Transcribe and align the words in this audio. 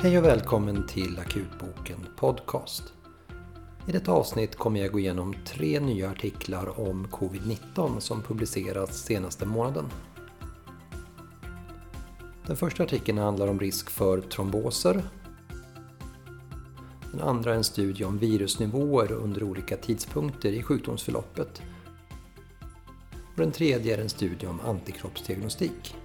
Hej 0.00 0.18
och 0.18 0.24
välkommen 0.24 0.86
till 0.86 1.18
Akutboken 1.18 2.06
Podcast. 2.16 2.92
I 3.86 3.92
detta 3.92 4.12
avsnitt 4.12 4.56
kommer 4.56 4.80
jag 4.80 4.92
gå 4.92 4.98
igenom 4.98 5.34
tre 5.44 5.80
nya 5.80 6.10
artiklar 6.10 6.80
om 6.80 7.06
covid-19 7.06 8.00
som 8.00 8.22
publicerats 8.22 9.02
senaste 9.02 9.46
månaden. 9.46 9.84
Den 12.46 12.56
första 12.56 12.82
artikeln 12.82 13.18
handlar 13.18 13.48
om 13.48 13.60
risk 13.60 13.90
för 13.90 14.20
tromboser. 14.20 15.02
Den 17.12 17.20
andra 17.20 17.52
är 17.52 17.56
en 17.56 17.64
studie 17.64 18.04
om 18.04 18.18
virusnivåer 18.18 19.12
under 19.12 19.42
olika 19.42 19.76
tidpunkter 19.76 20.52
i 20.52 20.62
sjukdomsförloppet. 20.62 21.62
Och 23.10 23.36
den 23.36 23.52
tredje 23.52 23.96
är 23.96 24.00
en 24.02 24.08
studie 24.08 24.46
om 24.46 24.60
antikroppsdiagnostik. 24.60 25.96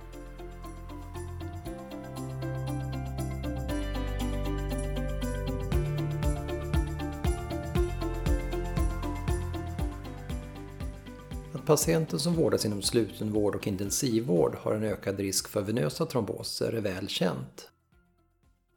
Att 11.54 11.66
patienter 11.66 12.18
som 12.18 12.34
vårdas 12.34 12.66
inom 12.66 12.82
slutenvård 12.82 13.56
och 13.56 13.68
intensivvård 13.68 14.56
har 14.56 14.74
en 14.74 14.84
ökad 14.84 15.20
risk 15.20 15.48
för 15.48 15.62
venösa 15.62 16.06
tromboser 16.06 16.74
är 16.74 16.82
väl 16.82 17.08
känt. 17.08 17.70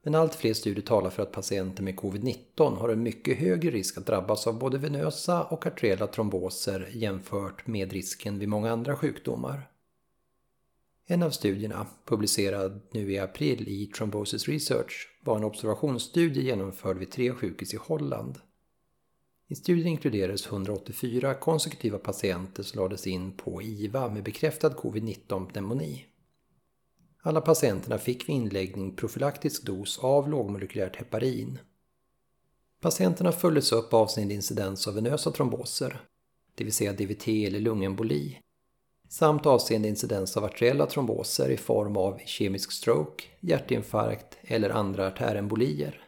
Men 0.03 0.15
allt 0.15 0.35
fler 0.35 0.55
studier 0.55 0.85
talar 0.85 1.11
för 1.11 1.23
att 1.23 1.33
patienter 1.33 1.83
med 1.83 1.97
covid-19 1.97 2.77
har 2.77 2.89
en 2.89 3.03
mycket 3.03 3.39
högre 3.39 3.71
risk 3.71 3.99
att 3.99 4.07
drabbas 4.07 4.47
av 4.47 4.59
både 4.59 4.79
venösa 4.79 5.45
och 5.45 5.67
arteriella 5.67 6.07
tromboser 6.07 6.89
jämfört 6.93 7.67
med 7.67 7.93
risken 7.93 8.39
vid 8.39 8.49
många 8.49 8.73
andra 8.73 8.97
sjukdomar. 8.97 9.71
En 11.07 11.23
av 11.23 11.31
studierna, 11.31 11.87
publicerad 12.05 12.81
nu 12.91 13.13
i 13.13 13.19
april 13.19 13.69
i 13.69 13.87
Thrombosis 13.87 14.49
Research, 14.49 15.09
var 15.25 15.37
en 15.37 15.45
observationsstudie 15.45 16.43
genomförd 16.43 16.99
vid 16.99 17.11
tre 17.11 17.33
sjukhus 17.33 17.75
i 17.75 17.77
Holland. 17.77 18.39
I 19.49 19.55
studien 19.55 19.87
inkluderades 19.87 20.47
184 20.47 21.35
konsekutiva 21.35 21.99
patienter 21.99 22.63
som 22.63 22.81
lades 22.81 23.07
in 23.07 23.33
på 23.33 23.63
IVA 23.63 24.09
med 24.09 24.23
bekräftad 24.23 24.75
covid-19 24.75 25.47
pneumoni. 25.47 26.05
Alla 27.23 27.41
patienterna 27.41 27.99
fick 27.99 28.29
vid 28.29 28.37
inläggning 28.37 28.97
profylaktisk 28.97 29.67
dos 29.67 29.99
av 29.99 30.31
lågmolekylärt 30.31 30.97
heparin. 30.97 31.59
Patienterna 32.81 33.33
följdes 33.33 33.73
upp 33.73 33.95
avseende 33.95 34.35
incidens 34.35 34.89
av 34.89 34.95
venösa 34.95 35.31
tromboser, 35.31 36.01
det 36.55 36.65
vill 36.65 36.73
säga 36.73 36.93
DVT 36.93 37.29
eller 37.29 37.61
lungemboli, 37.61 38.39
samt 39.09 39.47
avseende 39.47 39.89
incidens 39.89 40.37
av 40.37 40.45
arteriella 40.45 40.87
tromboser 40.87 41.51
i 41.51 41.57
form 41.57 41.97
av 41.97 42.19
kemisk 42.27 42.73
stroke, 42.73 43.25
hjärtinfarkt 43.41 44.39
eller 44.43 44.71
andra 44.71 45.07
artärembolier. 45.07 46.06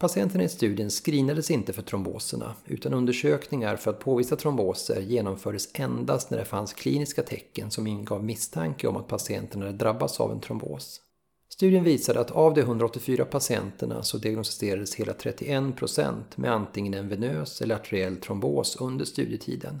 Patienterna 0.00 0.44
i 0.44 0.48
studien 0.48 0.90
screenades 0.90 1.50
inte 1.50 1.72
för 1.72 1.82
tromboserna 1.82 2.54
utan 2.66 2.94
undersökningar 2.94 3.76
för 3.76 3.90
att 3.90 4.00
påvisa 4.00 4.36
tromboser 4.36 5.00
genomfördes 5.00 5.68
endast 5.74 6.30
när 6.30 6.38
det 6.38 6.44
fanns 6.44 6.72
kliniska 6.72 7.22
tecken 7.22 7.70
som 7.70 7.86
ingav 7.86 8.24
misstanke 8.24 8.86
om 8.86 8.96
att 8.96 9.08
patienten 9.08 9.62
hade 9.62 9.72
drabbats 9.72 10.20
av 10.20 10.32
en 10.32 10.40
trombos. 10.40 11.00
Studien 11.48 11.84
visade 11.84 12.20
att 12.20 12.30
av 12.30 12.54
de 12.54 12.60
184 12.60 13.24
patienterna 13.24 14.02
så 14.02 14.18
diagnostiserades 14.18 14.94
hela 14.94 15.12
31% 15.12 16.14
med 16.36 16.52
antingen 16.52 16.94
en 16.94 17.08
venös 17.08 17.60
eller 17.60 17.74
arteriell 17.74 18.16
trombos 18.16 18.76
under 18.76 19.04
studietiden. 19.04 19.80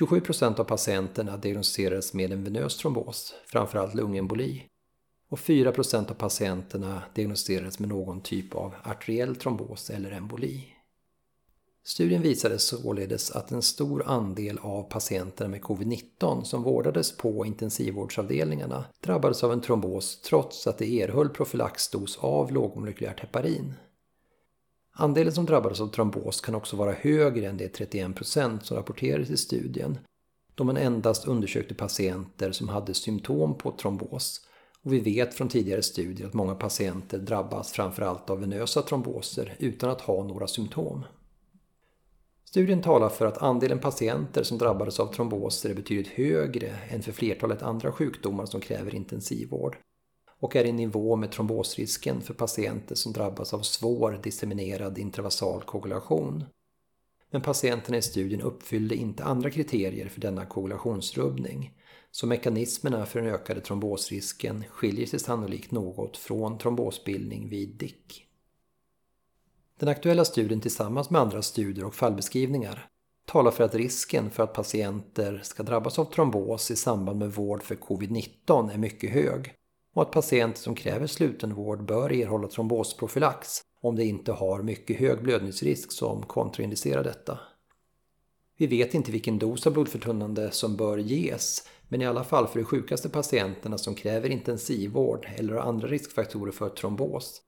27% 0.00 0.60
av 0.60 0.64
patienterna 0.64 1.36
diagnostiserades 1.36 2.14
med 2.14 2.32
en 2.32 2.44
venös 2.44 2.76
trombos, 2.76 3.34
framförallt 3.46 3.94
lungemboli, 3.94 4.62
och 5.34 5.40
4% 5.40 6.10
av 6.10 6.14
patienterna 6.14 7.02
diagnostiserades 7.14 7.78
med 7.78 7.88
någon 7.88 8.20
typ 8.20 8.54
av 8.54 8.74
arteriell 8.82 9.36
trombos 9.36 9.90
eller 9.90 10.10
emboli. 10.10 10.64
Studien 11.84 12.22
visade 12.22 12.58
således 12.58 13.30
att 13.30 13.50
en 13.50 13.62
stor 13.62 14.02
andel 14.06 14.58
av 14.58 14.82
patienterna 14.82 15.50
med 15.50 15.60
covid-19 15.60 16.42
som 16.42 16.62
vårdades 16.62 17.16
på 17.16 17.46
intensivvårdsavdelningarna 17.46 18.84
drabbades 19.00 19.44
av 19.44 19.52
en 19.52 19.60
trombos 19.60 20.20
trots 20.20 20.66
att 20.66 20.78
de 20.78 21.02
erhöll 21.02 21.28
profylaxdos 21.28 22.18
av 22.18 22.52
lågmolekylärt 22.52 23.20
heparin. 23.20 23.74
Andelen 24.92 25.32
som 25.32 25.46
drabbades 25.46 25.80
av 25.80 25.88
trombos 25.88 26.40
kan 26.40 26.54
också 26.54 26.76
vara 26.76 26.92
högre 26.92 27.48
än 27.48 27.56
de 27.56 27.68
31% 27.68 28.60
som 28.60 28.76
rapporterades 28.76 29.30
i 29.30 29.36
studien 29.36 29.98
då 30.54 30.64
man 30.64 30.76
endast 30.76 31.28
undersökte 31.28 31.74
patienter 31.74 32.52
som 32.52 32.68
hade 32.68 32.94
symptom 32.94 33.58
på 33.58 33.70
trombos 33.70 34.40
och 34.84 34.92
vi 34.92 34.98
vet 34.98 35.34
från 35.34 35.48
tidigare 35.48 35.82
studier 35.82 36.26
att 36.26 36.34
många 36.34 36.54
patienter 36.54 37.18
drabbas 37.18 37.72
framförallt 37.72 38.30
av 38.30 38.40
venösa 38.40 38.82
tromboser 38.82 39.56
utan 39.58 39.90
att 39.90 40.00
ha 40.00 40.24
några 40.24 40.46
symptom. 40.46 41.04
Studien 42.44 42.82
talar 42.82 43.08
för 43.08 43.26
att 43.26 43.42
andelen 43.42 43.78
patienter 43.78 44.42
som 44.42 44.58
drabbades 44.58 45.00
av 45.00 45.06
tromboser 45.06 45.70
är 45.70 45.74
betydligt 45.74 46.08
högre 46.08 46.76
än 46.88 47.02
för 47.02 47.12
flertalet 47.12 47.62
andra 47.62 47.92
sjukdomar 47.92 48.46
som 48.46 48.60
kräver 48.60 48.94
intensivvård 48.94 49.76
och 50.40 50.56
är 50.56 50.64
i 50.64 50.72
nivå 50.72 51.16
med 51.16 51.32
trombosrisken 51.32 52.20
för 52.20 52.34
patienter 52.34 52.94
som 52.94 53.12
drabbas 53.12 53.54
av 53.54 53.60
svår 53.60 54.20
disseminerad 54.22 54.98
intravasal 54.98 55.62
koagulation. 55.62 56.44
Men 57.34 57.42
patienterna 57.42 57.96
i 57.96 58.02
studien 58.02 58.40
uppfyllde 58.40 58.94
inte 58.94 59.24
andra 59.24 59.50
kriterier 59.50 60.08
för 60.08 60.20
denna 60.20 60.46
koagulationsrubbning 60.46 61.72
så 62.10 62.26
mekanismerna 62.26 63.06
för 63.06 63.20
den 63.20 63.34
ökade 63.34 63.60
trombosrisken 63.60 64.64
skiljer 64.70 65.06
sig 65.06 65.18
sannolikt 65.18 65.70
något 65.70 66.16
från 66.16 66.58
trombosbildning 66.58 67.48
vid 67.48 67.68
DIC. 67.68 68.22
Den 69.78 69.88
aktuella 69.88 70.24
studien 70.24 70.60
tillsammans 70.60 71.10
med 71.10 71.20
andra 71.20 71.42
studier 71.42 71.84
och 71.84 71.94
fallbeskrivningar 71.94 72.88
talar 73.24 73.50
för 73.50 73.64
att 73.64 73.74
risken 73.74 74.30
för 74.30 74.42
att 74.42 74.54
patienter 74.54 75.40
ska 75.44 75.62
drabbas 75.62 75.98
av 75.98 76.04
trombos 76.04 76.70
i 76.70 76.76
samband 76.76 77.18
med 77.18 77.32
vård 77.32 77.62
för 77.62 77.74
covid-19 77.74 78.72
är 78.72 78.78
mycket 78.78 79.10
hög 79.10 79.54
och 79.94 80.02
att 80.02 80.10
patienter 80.10 80.60
som 80.60 80.74
kräver 80.74 81.06
slutenvård 81.06 81.84
bör 81.86 82.12
erhålla 82.12 82.48
trombosprofylax 82.48 83.60
om 83.80 83.96
de 83.96 84.02
inte 84.02 84.32
har 84.32 84.62
mycket 84.62 84.98
hög 84.98 85.22
blödningsrisk 85.22 85.92
som 85.92 86.22
kontraindicerar 86.22 87.04
detta. 87.04 87.38
Vi 88.56 88.66
vet 88.66 88.94
inte 88.94 89.12
vilken 89.12 89.38
dos 89.38 89.66
av 89.66 89.72
blodförtunnande 89.72 90.50
som 90.50 90.76
bör 90.76 90.98
ges 90.98 91.68
men 91.88 92.02
i 92.02 92.06
alla 92.06 92.24
fall 92.24 92.46
för 92.46 92.58
de 92.58 92.64
sjukaste 92.64 93.08
patienterna 93.08 93.78
som 93.78 93.94
kräver 93.94 94.28
intensivvård 94.28 95.28
eller 95.36 95.54
har 95.54 95.60
andra 95.60 95.88
riskfaktorer 95.88 96.52
för 96.52 96.68
trombos 96.68 97.42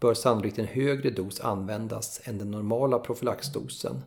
bör 0.00 0.14
sannolikt 0.14 0.58
en 0.58 0.66
högre 0.66 1.10
dos 1.10 1.40
användas 1.40 2.20
än 2.24 2.38
den 2.38 2.50
normala 2.50 2.98
profylaxdosen 2.98 4.02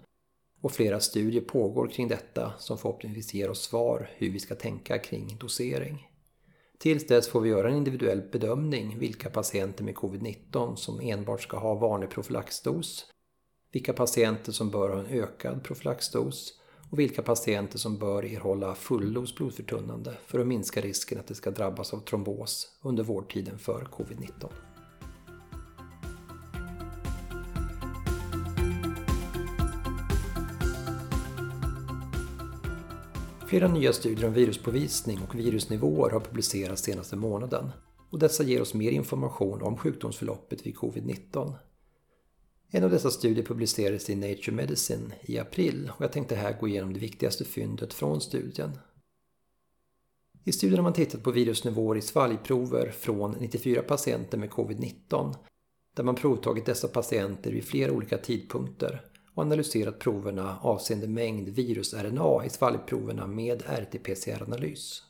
och 0.62 0.72
flera 0.72 1.00
studier 1.00 1.42
pågår 1.42 1.88
kring 1.88 2.08
detta 2.08 2.54
som 2.60 2.78
förhoppningsvis 2.78 3.34
ger 3.34 3.50
oss 3.50 3.62
svar 3.62 4.10
hur 4.16 4.32
vi 4.32 4.40
ska 4.40 4.56
tänka 4.56 4.98
kring 4.98 5.38
dosering. 5.40 6.13
Tills 6.84 7.08
dess 7.08 7.28
får 7.28 7.42
vi 7.42 7.50
göra 7.50 7.70
en 7.70 7.78
individuell 7.78 8.22
bedömning 8.32 9.00
vilka 9.00 9.30
patienter 9.30 9.84
med 9.84 9.96
covid-19 9.96 10.76
som 10.76 11.00
enbart 11.00 11.42
ska 11.42 11.58
ha 11.58 11.76
vanlig 11.76 12.10
profylaxdos, 12.10 13.06
vilka 13.72 13.94
patienter 13.94 14.52
som 14.52 14.70
bör 14.70 14.90
ha 14.90 15.00
en 15.00 15.06
ökad 15.06 15.64
profylaxdos 15.64 16.54
och 16.92 17.00
vilka 17.00 17.22
patienter 17.22 17.78
som 17.78 17.98
bör 17.98 18.26
erhålla 18.26 18.76
fulldos 18.76 19.36
blodförtunnande 19.36 20.18
för 20.26 20.40
att 20.40 20.48
minska 20.48 20.82
risken 20.82 21.20
att 21.20 21.28
de 21.28 21.36
ska 21.36 21.52
drabbas 21.52 21.94
av 21.94 22.00
trombos 22.00 22.68
under 22.82 23.04
vårdtiden 23.04 23.60
för 23.60 23.88
covid-19. 23.92 24.73
Flera 33.54 33.68
nya 33.68 33.94
studier 33.94 34.28
om 34.28 34.34
viruspåvisning 34.34 35.20
och 35.22 35.36
virusnivåer 35.36 36.10
har 36.10 36.20
publicerats 36.20 36.82
senaste 36.82 37.16
månaden 37.16 37.72
och 38.10 38.20
dessa 38.20 38.44
ger 38.44 38.62
oss 38.62 38.74
mer 38.74 38.92
information 38.92 39.62
om 39.62 39.78
sjukdomsförloppet 39.78 40.66
vid 40.66 40.76
covid-19. 40.76 41.54
En 42.70 42.84
av 42.84 42.90
dessa 42.90 43.12
studier 43.12 43.46
publicerades 43.46 44.10
i 44.10 44.16
Nature 44.16 44.52
Medicine 44.52 45.14
i 45.22 45.40
april 45.40 45.92
och 45.96 46.04
jag 46.04 46.12
tänkte 46.12 46.36
här 46.36 46.60
gå 46.60 46.68
igenom 46.68 46.94
det 46.94 47.00
viktigaste 47.00 47.46
fyndet 47.46 47.94
från 47.94 48.22
studien. 48.22 48.72
I 50.44 50.52
studien 50.52 50.78
har 50.78 50.84
man 50.84 50.94
tittat 50.94 51.24
på 51.24 51.32
virusnivåer 51.32 51.98
i 51.98 52.02
svalgprover 52.02 52.92
från 52.92 53.32
94 53.32 53.82
patienter 53.82 54.38
med 54.38 54.50
covid-19 54.50 55.36
där 55.96 56.04
man 56.04 56.16
provtagit 56.16 56.66
dessa 56.66 56.88
patienter 56.88 57.52
vid 57.52 57.64
flera 57.64 57.92
olika 57.92 58.18
tidpunkter 58.18 59.13
och 59.34 59.44
analyserat 59.44 60.00
proverna 60.00 60.58
avseende 60.62 61.08
mängd 61.08 61.50
virus-RNA 61.50 62.46
i 62.46 62.50
svalgproverna 62.50 63.28
med 63.28 63.62
RT-PCR-analys. 63.62 65.04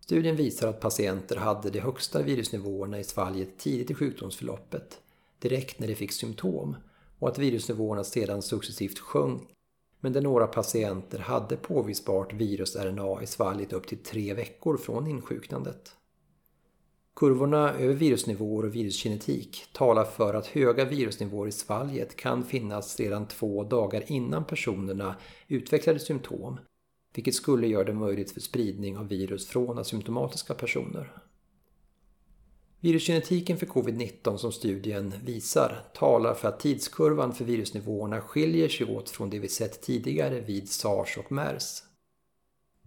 Studien 0.00 0.36
visar 0.36 0.68
att 0.68 0.80
patienter 0.80 1.36
hade 1.36 1.70
de 1.70 1.80
högsta 1.80 2.22
virusnivåerna 2.22 2.98
i 2.98 3.04
svalget 3.04 3.58
tidigt 3.58 3.90
i 3.90 3.94
sjukdomsförloppet 3.94 5.00
direkt 5.38 5.78
när 5.78 5.88
de 5.88 5.94
fick 5.94 6.12
symptom 6.12 6.76
och 7.18 7.28
att 7.28 7.38
virusnivåerna 7.38 8.04
sedan 8.04 8.42
successivt 8.42 8.98
sjönk 8.98 9.48
men 10.00 10.12
där 10.12 10.20
några 10.20 10.46
patienter 10.46 11.18
hade 11.18 11.56
påvisbart 11.56 12.32
virus-RNA 12.32 13.22
i 13.22 13.26
svalget 13.26 13.72
upp 13.72 13.86
till 13.86 13.98
tre 13.98 14.34
veckor 14.34 14.76
från 14.76 15.06
insjuknandet. 15.06 15.96
Kurvorna 17.16 17.72
över 17.72 17.94
virusnivåer 17.94 18.64
och 18.64 18.74
viruskinetik 18.74 19.64
talar 19.72 20.04
för 20.04 20.34
att 20.34 20.46
höga 20.46 20.84
virusnivåer 20.84 21.48
i 21.48 21.52
svalget 21.52 22.16
kan 22.16 22.44
finnas 22.44 23.00
redan 23.00 23.28
två 23.28 23.64
dagar 23.64 24.04
innan 24.06 24.44
personerna 24.44 25.16
utvecklade 25.48 25.98
symptom, 25.98 26.60
vilket 27.14 27.34
skulle 27.34 27.66
göra 27.66 27.84
det 27.84 27.92
möjligt 27.92 28.30
för 28.30 28.40
spridning 28.40 28.98
av 28.98 29.08
virus 29.08 29.46
från 29.46 29.78
asymptomatiska 29.78 30.54
personer. 30.54 31.12
Virusgenetiken 32.80 33.56
för 33.56 33.66
covid-19 33.66 34.36
som 34.36 34.52
studien 34.52 35.14
visar 35.24 35.82
talar 35.94 36.34
för 36.34 36.48
att 36.48 36.60
tidskurvan 36.60 37.34
för 37.34 37.44
virusnivåerna 37.44 38.20
skiljer 38.20 38.68
sig 38.68 38.86
åt 38.86 39.10
från 39.10 39.30
det 39.30 39.38
vi 39.38 39.48
sett 39.48 39.82
tidigare 39.82 40.40
vid 40.40 40.68
sars 40.68 41.18
och 41.18 41.32
mers. 41.32 41.82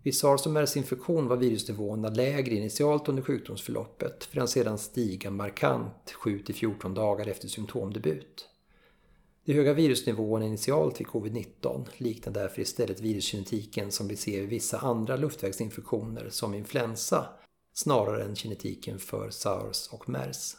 Vid 0.08 0.16
sars 0.16 0.46
och 0.46 0.52
mersinfektion 0.52 1.28
var 1.28 1.38
virusnivåerna 1.38 2.10
lägre 2.10 2.56
initialt 2.56 3.10
under 3.10 3.24
sjukdomsförloppet 3.24 4.24
för 4.24 4.42
att 4.42 4.50
sedan 4.50 4.78
stiga 4.78 5.32
markant 5.32 6.14
7-14 6.24 6.96
dagar 6.96 7.28
efter 7.28 7.48
symptomdebut. 7.48 8.50
De 9.46 9.54
höga 9.54 9.74
virusnivåerna 9.74 10.46
initialt 10.46 11.00
vid 11.00 11.08
covid-19 11.08 11.86
liknar 11.98 12.34
därför 12.34 12.62
istället 12.62 13.02
virusgenetiken 13.02 13.92
som 13.92 14.08
vi 14.08 14.16
ser 14.16 14.40
vid 14.40 14.50
vissa 14.50 14.78
andra 14.78 15.16
luftvägsinfektioner 15.16 16.30
som 16.30 16.54
influensa 16.54 17.26
snarare 17.74 18.24
än 18.24 18.36
genetiken 18.36 19.00
för 19.00 19.30
sars 19.30 19.88
och 19.92 20.10
mers. 20.10 20.56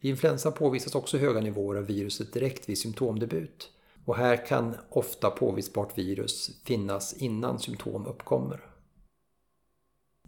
Vid 0.00 0.10
influensa 0.10 0.50
påvisas 0.50 0.94
också 0.94 1.18
höga 1.18 1.40
nivåer 1.40 1.76
av 1.76 1.86
viruset 1.86 2.32
direkt 2.32 2.68
vid 2.68 2.78
symptomdebut 2.78 3.70
och 4.06 4.16
här 4.16 4.46
kan 4.46 4.76
ofta 4.88 5.30
påvisbart 5.30 5.98
virus 5.98 6.50
finnas 6.64 7.14
innan 7.14 7.58
symptom 7.58 8.06
uppkommer. 8.06 8.60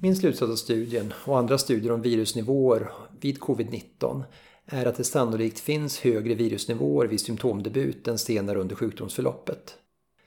Min 0.01 0.17
slutsats 0.17 0.53
av 0.53 0.57
studien 0.57 1.15
och 1.27 1.39
andra 1.39 1.59
studier 1.59 1.93
om 1.93 2.03
virusnivåer 2.03 2.93
vid 3.21 3.39
covid-19 3.39 4.23
är 4.67 4.87
att 4.87 4.97
det 4.97 5.05
sannolikt 5.05 5.61
finns 5.61 6.01
högre 6.01 6.35
virusnivåer 6.35 7.07
vid 7.07 7.21
symptomdebut 7.21 8.09
än 8.09 8.19
senare 8.19 8.59
under 8.59 8.77
sjukdomsförloppet. 8.77 9.79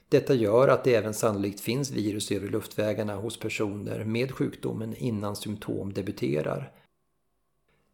Detta 0.08 0.34
gör 0.34 0.68
att 0.68 0.84
det 0.84 0.94
även 0.94 1.14
sannolikt 1.14 1.60
finns 1.60 1.90
virus 1.90 2.30
över 2.30 2.48
luftvägarna 2.48 3.16
hos 3.16 3.38
personer 3.38 4.04
med 4.04 4.32
sjukdomen 4.32 4.96
innan 4.96 5.36
symptom 5.36 5.92
debuterar. 5.92 6.72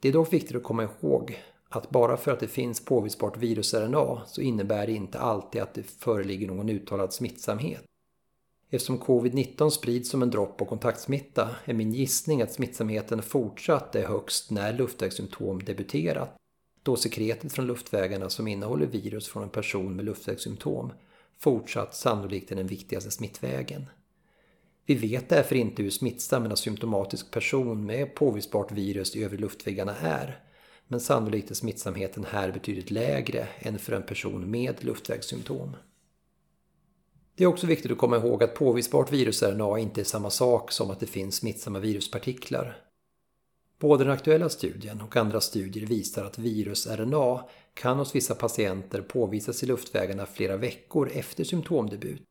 Det 0.01 0.09
är 0.09 0.13
dock 0.13 0.33
viktigt 0.33 0.57
att 0.57 0.63
komma 0.63 0.83
ihåg 0.83 1.39
att 1.69 1.91
bara 1.91 2.17
för 2.17 2.33
att 2.33 2.41
det 2.41 2.49
finns 2.49 2.85
påvisbart 2.85 3.37
virus-RNA 3.37 4.23
så 4.27 4.41
innebär 4.41 4.87
det 4.87 4.93
inte 4.93 5.19
alltid 5.19 5.63
att 5.63 5.75
det 5.75 5.83
föreligger 5.83 6.47
någon 6.47 6.69
uttalad 6.69 7.13
smittsamhet. 7.13 7.85
Eftersom 8.71 8.99
covid-19 8.99 9.71
sprids 9.71 10.11
som 10.11 10.23
en 10.23 10.31
dropp 10.31 10.63
och 10.63 10.69
kontaktsmitta 10.69 11.51
är 11.65 11.75
min 11.75 11.95
gissning 11.95 12.43
att 12.43 12.53
smittsamheten 12.53 13.23
fortsatt 13.23 13.95
är 13.95 14.07
högst 14.07 14.51
när 14.51 14.73
luftvägssymptom 14.73 15.65
debuterat, 15.65 16.37
då 16.83 16.97
sekretet 16.97 17.53
från 17.53 17.67
luftvägarna 17.67 18.31
som 18.31 18.49
innehåller 18.49 18.87
virus 18.87 19.29
från 19.29 19.43
en 19.43 19.49
person 19.49 19.97
med 19.97 20.05
luftvägssymptom 20.05 20.93
fortsatt 21.39 21.95
sannolikt 21.95 22.53
är 22.53 22.57
den 22.57 22.67
viktigaste 22.67 23.11
smittvägen. 23.11 23.87
Vi 24.87 24.95
vet 24.95 25.29
därför 25.29 25.57
inte 25.57 25.83
hur 25.83 25.91
smittsam 25.91 26.45
en 26.45 26.53
asymptomatisk 26.53 27.31
person 27.31 27.87
med 27.87 28.15
påvisbart 28.15 28.73
virus 28.73 29.17
i 29.17 29.25
övre 29.25 29.39
luftväggarna 29.39 29.95
är, 29.97 30.43
men 30.89 31.01
sannolikt 31.01 31.51
är 31.51 31.55
smittsamheten 31.55 32.27
här 32.31 32.53
betydligt 32.53 32.91
lägre 32.91 33.49
än 33.59 33.79
för 33.79 33.93
en 33.93 34.03
person 34.03 34.51
med 34.51 34.85
luftvägssymptom. 34.85 35.77
Det 37.35 37.45
är 37.45 37.49
också 37.49 37.67
viktigt 37.67 37.93
att 37.93 37.99
komma 37.99 38.17
ihåg 38.17 38.43
att 38.43 38.55
påvisbart 38.55 39.13
virus-RNA 39.13 39.79
inte 39.79 40.01
är 40.01 40.05
samma 40.05 40.31
sak 40.31 40.73
som 40.73 40.91
att 40.91 41.01
det 41.01 41.07
finns 41.07 41.37
smittsamma 41.37 41.79
viruspartiklar. 41.79 42.77
Både 43.79 44.05
den 44.05 44.13
aktuella 44.13 44.49
studien 44.49 45.01
och 45.01 45.17
andra 45.17 45.41
studier 45.41 45.87
visar 45.87 46.25
att 46.25 46.39
virus-RNA 46.39 47.45
kan 47.75 47.99
hos 47.99 48.15
vissa 48.15 48.35
patienter 48.35 49.03
påvisas 49.03 49.63
i 49.63 49.67
luftvägarna 49.67 50.27
flera 50.27 50.57
veckor 50.57 51.11
efter 51.13 51.45
symptomdebut. 51.45 52.23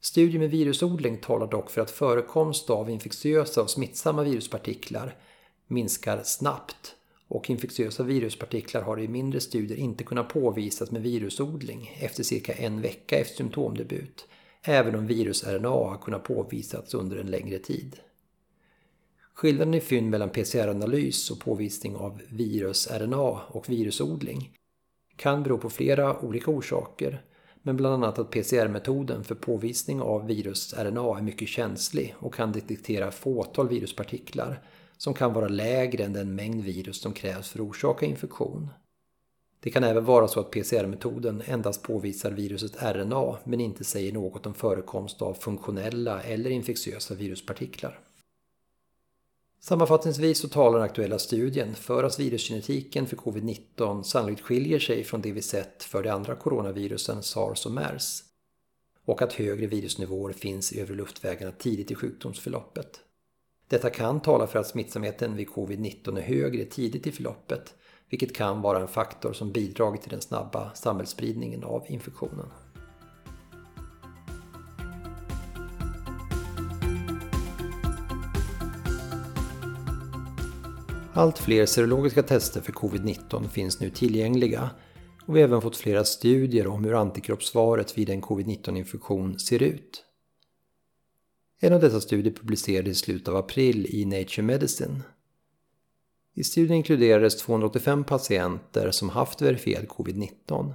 Studier 0.00 0.38
med 0.38 0.50
virusodling 0.50 1.18
talar 1.18 1.46
dock 1.46 1.70
för 1.70 1.80
att 1.80 1.90
förekomst 1.90 2.70
av 2.70 2.90
infektiösa 2.90 3.62
och 3.62 3.70
smittsamma 3.70 4.22
viruspartiklar 4.22 5.16
minskar 5.66 6.22
snabbt 6.22 6.96
och 7.28 7.50
infektiösa 7.50 8.02
viruspartiklar 8.02 8.82
har 8.82 9.00
i 9.00 9.08
mindre 9.08 9.40
studier 9.40 9.78
inte 9.78 10.04
kunnat 10.04 10.28
påvisas 10.28 10.90
med 10.90 11.02
virusodling 11.02 11.90
efter 12.00 12.22
cirka 12.22 12.52
en 12.52 12.80
vecka 12.80 13.18
efter 13.18 13.36
symptomdebut, 13.36 14.26
även 14.62 14.94
om 14.94 15.06
virus-RNA 15.06 15.68
har 15.68 15.98
kunnat 15.98 16.24
påvisats 16.24 16.94
under 16.94 17.16
en 17.16 17.26
längre 17.26 17.58
tid. 17.58 17.96
Skillnaden 19.34 19.74
i 19.74 19.80
fynd 19.80 20.10
mellan 20.10 20.30
PCR-analys 20.30 21.30
och 21.30 21.40
påvisning 21.40 21.96
av 21.96 22.20
virus-RNA 22.28 23.40
och 23.48 23.68
virusodling 23.68 24.50
kan 25.16 25.42
bero 25.42 25.58
på 25.58 25.70
flera 25.70 26.20
olika 26.20 26.50
orsaker, 26.50 27.22
men 27.62 27.76
bland 27.76 27.94
annat 27.94 28.18
att 28.18 28.30
PCR-metoden 28.30 29.24
för 29.24 29.34
påvisning 29.34 30.00
av 30.00 30.26
virus-RNA 30.26 31.18
är 31.18 31.22
mycket 31.22 31.48
känslig 31.48 32.14
och 32.18 32.34
kan 32.34 32.52
detektera 32.52 33.10
fåtal 33.10 33.68
viruspartiklar 33.68 34.62
som 34.98 35.14
kan 35.14 35.32
vara 35.32 35.48
lägre 35.48 36.04
än 36.04 36.12
den 36.12 36.34
mängd 36.34 36.64
virus 36.64 37.00
som 37.00 37.12
krävs 37.12 37.50
för 37.50 37.58
att 37.58 37.68
orsaka 37.68 38.06
infektion. 38.06 38.68
Det 39.60 39.70
kan 39.70 39.84
även 39.84 40.04
vara 40.04 40.28
så 40.28 40.40
att 40.40 40.50
PCR-metoden 40.50 41.42
endast 41.46 41.82
påvisar 41.82 42.30
viruset 42.30 42.82
RNA 42.82 43.38
men 43.44 43.60
inte 43.60 43.84
säger 43.84 44.12
något 44.12 44.46
om 44.46 44.54
förekomst 44.54 45.22
av 45.22 45.34
funktionella 45.34 46.22
eller 46.22 46.50
infektiösa 46.50 47.14
viruspartiklar. 47.14 48.00
Sammanfattningsvis 49.60 50.38
så 50.38 50.48
talar 50.48 50.78
den 50.78 50.88
aktuella 50.88 51.18
studien 51.18 51.74
för 51.74 52.04
att 52.04 52.18
virusgenetiken 52.20 53.06
för 53.06 53.16
covid-19 53.16 54.02
sannolikt 54.02 54.40
skiljer 54.40 54.78
sig 54.78 55.04
från 55.04 55.22
det 55.22 55.32
vi 55.32 55.42
sett 55.42 55.82
för 55.82 56.02
de 56.02 56.10
andra 56.10 56.34
coronavirusen 56.34 57.22
sars 57.22 57.66
och 57.66 57.72
mers 57.72 58.22
och 59.04 59.22
att 59.22 59.32
högre 59.32 59.66
virusnivåer 59.66 60.32
finns 60.32 60.72
i 60.72 60.80
övre 60.80 60.94
luftvägarna 60.94 61.52
tidigt 61.52 61.90
i 61.90 61.94
sjukdomsförloppet. 61.94 63.00
Detta 63.68 63.90
kan 63.90 64.20
tala 64.20 64.46
för 64.46 64.58
att 64.58 64.66
smittsamheten 64.66 65.36
vid 65.36 65.48
covid-19 65.48 66.18
är 66.18 66.22
högre 66.22 66.64
tidigt 66.64 67.06
i 67.06 67.12
förloppet, 67.12 67.74
vilket 68.10 68.36
kan 68.36 68.62
vara 68.62 68.80
en 68.80 68.88
faktor 68.88 69.32
som 69.32 69.52
bidragit 69.52 70.02
till 70.02 70.10
den 70.10 70.20
snabba 70.20 70.74
samhällsspridningen 70.74 71.64
av 71.64 71.84
infektionen. 71.88 72.46
Allt 81.16 81.38
fler 81.38 81.66
serologiska 81.66 82.22
tester 82.22 82.60
för 82.60 82.72
covid-19 82.72 83.48
finns 83.48 83.80
nu 83.80 83.90
tillgängliga 83.90 84.70
och 85.26 85.36
vi 85.36 85.40
har 85.40 85.48
även 85.48 85.62
fått 85.62 85.76
flera 85.76 86.04
studier 86.04 86.66
om 86.66 86.84
hur 86.84 86.94
antikroppssvaret 86.94 87.98
vid 87.98 88.10
en 88.10 88.22
covid-19-infektion 88.22 89.38
ser 89.38 89.62
ut. 89.62 90.04
En 91.64 91.72
av 91.72 91.80
dessa 91.80 92.00
studier 92.00 92.34
publicerades 92.34 92.90
i 92.90 92.94
slutet 92.94 93.28
av 93.28 93.36
april 93.36 93.86
i 93.90 94.04
Nature 94.04 94.42
Medicine. 94.42 95.02
I 96.34 96.44
studien 96.44 96.76
inkluderades 96.76 97.36
285 97.36 98.04
patienter 98.04 98.90
som 98.90 99.08
haft 99.08 99.42
verifierad 99.42 99.88
covid-19. 99.88 100.74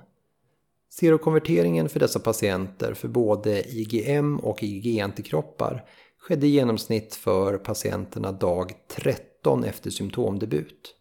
Serokonverteringen 0.89 1.89
för 1.89 1.99
dessa 1.99 2.19
patienter 2.19 2.93
för 2.93 3.07
både 3.07 3.63
IgM 3.69 4.39
och 4.39 4.63
IgG-antikroppar 4.63 5.85
skedde 6.17 6.47
i 6.47 6.49
genomsnitt 6.49 7.15
för 7.15 7.57
patienterna 7.57 8.31
dag 8.31 8.71
13 8.87 9.63
efter 9.63 9.89
symptomdebut. 9.89 10.95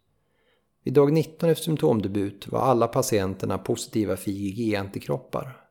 Vid 0.85 0.95
dag 0.95 1.13
19 1.13 1.51
efter 1.51 1.65
symptomdebut 1.65 2.49
var 2.49 2.61
alla 2.61 2.89
patienterna 2.89 3.59
positiva 3.59 4.17
för 4.17 4.31
IgG-antikroppar. 4.31 5.68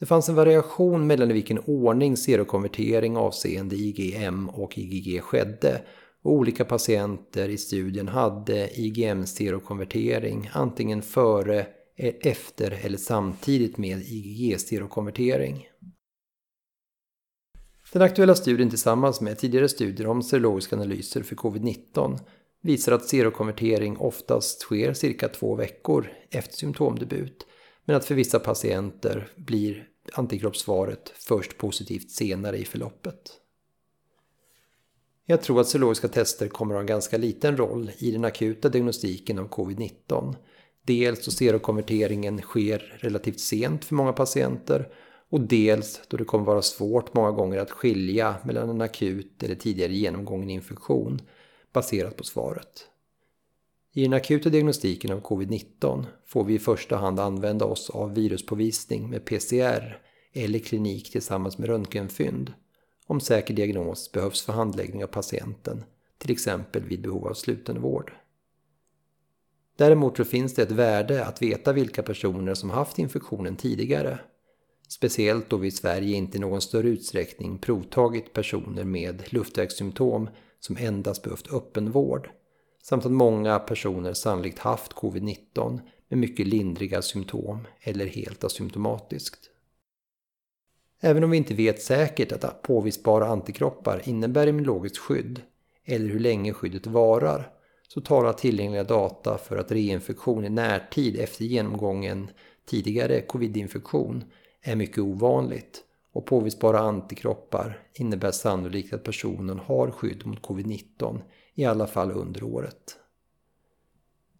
Det 0.00 0.06
fanns 0.06 0.28
en 0.28 0.34
variation 0.34 1.06
mellan 1.06 1.30
i 1.30 1.34
vilken 1.34 1.58
ordning 1.58 2.16
serokonvertering 2.16 3.16
avseende 3.16 3.76
IgM 3.76 4.48
och 4.48 4.78
IgG 4.78 5.20
skedde 5.22 5.82
och 6.22 6.32
olika 6.32 6.64
patienter 6.64 7.48
i 7.48 7.58
studien 7.58 8.08
hade 8.08 8.80
IgM-serokonvertering 8.80 10.50
antingen 10.52 11.02
före, 11.02 11.66
efter 12.20 12.70
eller 12.84 12.98
samtidigt 12.98 13.78
med 13.78 14.02
IgG-serokonvertering. 14.02 15.68
Den 17.92 18.02
aktuella 18.02 18.34
studien 18.34 18.70
tillsammans 18.70 19.20
med 19.20 19.38
tidigare 19.38 19.68
studier 19.68 20.06
om 20.06 20.22
serologiska 20.22 20.76
analyser 20.76 21.22
för 21.22 21.36
covid-19 21.36 22.18
visar 22.62 22.92
att 22.92 23.08
serokonvertering 23.08 23.96
oftast 23.96 24.60
sker 24.60 24.92
cirka 24.92 25.28
två 25.28 25.54
veckor 25.54 26.12
efter 26.30 26.56
symptomdebut 26.56 27.46
men 27.84 27.96
att 27.96 28.04
för 28.04 28.14
vissa 28.14 28.38
patienter 28.38 29.28
blir 29.36 29.88
antikroppssvaret 30.12 31.12
först 31.14 31.58
positivt 31.58 32.10
senare 32.10 32.58
i 32.58 32.64
förloppet. 32.64 33.40
Jag 35.26 35.42
tror 35.42 35.60
att 35.60 35.68
serologiska 35.68 36.08
tester 36.08 36.48
kommer 36.48 36.74
att 36.74 36.76
ha 36.76 36.80
en 36.80 36.86
ganska 36.86 37.18
liten 37.18 37.56
roll 37.56 37.90
i 37.98 38.10
den 38.10 38.24
akuta 38.24 38.68
diagnostiken 38.68 39.38
av 39.38 39.48
covid-19. 39.48 40.34
Dels 40.82 41.24
då 41.24 41.30
serokonverteringen 41.30 42.38
sker 42.40 42.98
relativt 42.98 43.40
sent 43.40 43.84
för 43.84 43.94
många 43.94 44.12
patienter 44.12 44.92
och 45.30 45.40
dels 45.40 46.00
då 46.08 46.16
det 46.16 46.24
kommer 46.24 46.44
vara 46.44 46.62
svårt 46.62 47.14
många 47.14 47.30
gånger 47.30 47.58
att 47.58 47.70
skilja 47.70 48.34
mellan 48.44 48.70
en 48.70 48.80
akut 48.80 49.42
eller 49.42 49.54
tidigare 49.54 49.94
genomgången 49.94 50.50
infektion. 50.50 51.20
baserat 51.72 52.16
på 52.16 52.24
svaret. 52.24 52.86
I 53.92 54.02
den 54.02 54.12
akuta 54.12 54.50
diagnostiken 54.50 55.12
av 55.12 55.22
covid-19 55.22 56.04
får 56.26 56.44
vi 56.44 56.54
i 56.54 56.58
första 56.58 56.96
hand 56.96 57.20
använda 57.20 57.64
oss 57.64 57.90
av 57.90 58.14
viruspåvisning 58.14 59.10
med 59.10 59.24
PCR 59.24 60.02
eller 60.32 60.58
klinik 60.58 61.12
tillsammans 61.12 61.58
med 61.58 61.68
röntgenfynd 61.68 62.52
om 63.06 63.20
säker 63.20 63.54
diagnos 63.54 64.12
behövs 64.12 64.42
för 64.42 64.52
handläggning 64.52 65.04
av 65.04 65.08
patienten, 65.08 65.84
till 66.18 66.30
exempel 66.30 66.82
vid 66.82 67.02
behov 67.02 67.26
av 67.26 67.34
slutenvård. 67.34 68.12
Däremot 69.76 70.16
så 70.16 70.24
finns 70.24 70.54
det 70.54 70.62
ett 70.62 70.70
värde 70.70 71.24
att 71.24 71.42
veta 71.42 71.72
vilka 71.72 72.02
personer 72.02 72.54
som 72.54 72.70
haft 72.70 72.98
infektionen 72.98 73.56
tidigare. 73.56 74.18
Speciellt 74.88 75.50
då 75.50 75.56
vi 75.56 75.68
i 75.68 75.70
Sverige 75.70 76.16
inte 76.16 76.36
i 76.36 76.40
någon 76.40 76.60
större 76.60 76.88
utsträckning 76.88 77.58
provtagit 77.58 78.32
personer 78.32 78.84
med 78.84 79.32
luftvägssymptom 79.32 80.28
som 80.60 80.76
endast 80.76 81.22
behövt 81.22 81.52
öppenvård. 81.52 82.30
Samt 82.82 83.06
att 83.06 83.12
många 83.12 83.58
personer 83.58 84.12
sannolikt 84.12 84.58
haft 84.58 84.92
covid-19 84.92 85.80
med 86.08 86.18
mycket 86.18 86.46
lindriga 86.46 87.02
symptom 87.02 87.66
eller 87.80 88.06
helt 88.06 88.44
asymptomatiskt. 88.44 89.50
Även 91.00 91.24
om 91.24 91.30
vi 91.30 91.36
inte 91.36 91.54
vet 91.54 91.82
säkert 91.82 92.32
att 92.32 92.62
påvisbara 92.62 93.26
antikroppar 93.26 94.02
innebär 94.04 94.46
immunologiskt 94.46 94.98
skydd 94.98 95.42
eller 95.84 96.08
hur 96.08 96.20
länge 96.20 96.52
skyddet 96.52 96.86
varar 96.86 97.52
så 97.88 98.00
talar 98.00 98.32
tillgängliga 98.32 98.84
data 98.84 99.38
för 99.38 99.56
att 99.56 99.72
reinfektion 99.72 100.44
i 100.44 100.48
närtid 100.48 101.16
efter 101.16 101.44
genomgången 101.44 102.30
tidigare 102.66 103.20
covid-infektion 103.20 104.24
är 104.62 104.76
mycket 104.76 104.98
ovanligt 104.98 105.84
och 106.12 106.26
påvisbara 106.26 106.78
antikroppar 106.78 107.82
innebär 107.94 108.30
sannolikt 108.30 108.92
att 108.92 109.04
personen 109.04 109.58
har 109.58 109.90
skydd 109.90 110.26
mot 110.26 110.40
covid-19 110.40 111.20
i 111.60 111.64
alla 111.64 111.86
fall 111.86 112.12
under 112.12 112.42
året. 112.42 112.96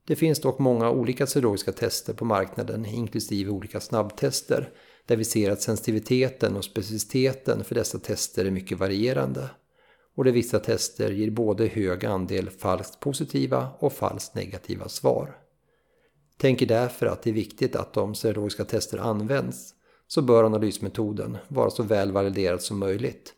Det 0.06 0.16
finns 0.16 0.40
dock 0.40 0.58
många 0.58 0.90
olika 0.90 1.26
serologiska 1.26 1.72
tester 1.72 2.12
på 2.12 2.24
marknaden 2.24 2.86
inklusive 2.86 3.50
olika 3.50 3.80
snabbtester 3.80 4.72
där 5.06 5.16
vi 5.16 5.24
ser 5.24 5.50
att 5.50 5.62
sensitiviteten 5.62 6.56
och 6.56 6.64
specificiteten 6.64 7.64
för 7.64 7.74
dessa 7.74 7.98
tester 7.98 8.44
är 8.44 8.50
mycket 8.50 8.78
varierande 8.78 9.50
och 10.16 10.24
där 10.24 10.32
vissa 10.32 10.58
tester 10.58 11.10
ger 11.10 11.30
både 11.30 11.66
hög 11.66 12.04
andel 12.04 12.50
falskt 12.50 13.00
positiva 13.00 13.68
och 13.78 13.92
falskt 13.92 14.34
negativa 14.34 14.88
svar. 14.88 15.36
Tänker 16.36 16.66
därför 16.66 17.06
att 17.06 17.22
det 17.22 17.30
är 17.30 17.34
viktigt 17.34 17.76
att 17.76 17.96
om 17.96 18.14
serologiska 18.14 18.64
tester 18.64 18.98
används 18.98 19.74
så 20.06 20.22
bör 20.22 20.44
analysmetoden 20.44 21.38
vara 21.48 21.70
så 21.70 21.82
väl 21.82 22.12
validerad 22.12 22.62
som 22.62 22.78
möjligt 22.78 23.34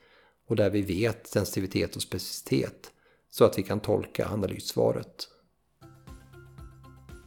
och 0.48 0.56
där 0.56 0.70
vi 0.70 0.82
vet 0.82 1.26
sensitivitet 1.26 1.96
och 1.96 2.02
specificitet 2.02 2.91
så 3.32 3.44
att 3.44 3.58
vi 3.58 3.62
kan 3.62 3.80
tolka 3.80 4.28
analyssvaret. 4.28 5.28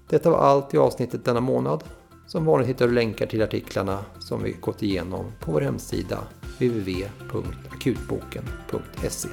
Detta 0.09 0.29
var 0.29 0.37
allt 0.37 0.73
i 0.73 0.77
avsnittet 0.77 1.25
denna 1.25 1.41
månad. 1.41 1.83
Som 2.27 2.45
vanligt 2.45 2.69
hittar 2.69 2.87
du 2.87 2.93
länkar 2.93 3.25
till 3.25 3.41
artiklarna 3.41 4.05
som 4.19 4.43
vi 4.43 4.51
gått 4.51 4.83
igenom 4.83 5.31
på 5.39 5.51
vår 5.51 5.61
hemsida 5.61 6.19
www.akutboken.se 6.59 9.29